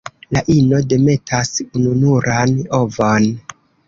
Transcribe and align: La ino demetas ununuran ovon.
La 0.35 0.41
ino 0.51 0.77
demetas 0.93 1.51
ununuran 1.79 2.57
ovon. 2.79 3.29